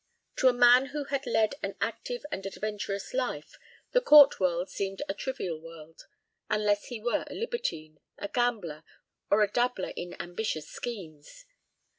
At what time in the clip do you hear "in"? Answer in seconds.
9.95-10.19